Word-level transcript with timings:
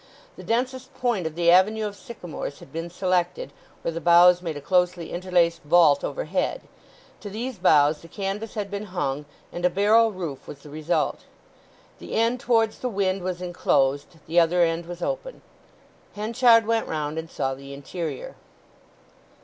The 0.35 0.41
densest 0.41 0.91
point 0.95 1.27
of 1.27 1.35
the 1.35 1.51
avenue 1.51 1.85
of 1.85 1.95
sycamores 1.95 2.57
had 2.57 2.73
been 2.73 2.89
selected, 2.89 3.53
where 3.83 3.91
the 3.91 4.01
boughs 4.01 4.41
made 4.41 4.57
a 4.57 4.59
closely 4.59 5.11
interlaced 5.11 5.61
vault 5.61 6.03
overhead; 6.03 6.61
to 7.19 7.29
these 7.29 7.59
boughs 7.59 8.01
the 8.01 8.07
canvas 8.07 8.55
had 8.55 8.71
been 8.71 8.85
hung, 8.85 9.25
and 9.53 9.63
a 9.63 9.69
barrel 9.69 10.11
roof 10.11 10.47
was 10.47 10.63
the 10.63 10.71
result. 10.71 11.25
The 11.99 12.15
end 12.15 12.39
towards 12.39 12.79
the 12.79 12.89
wind 12.89 13.21
was 13.21 13.43
enclosed, 13.43 14.15
the 14.25 14.39
other 14.39 14.63
end 14.63 14.87
was 14.87 15.03
open. 15.03 15.43
Henchard 16.15 16.65
went 16.65 16.87
round 16.87 17.19
and 17.19 17.29
saw 17.29 17.53
the 17.53 17.71
interior. 17.71 18.33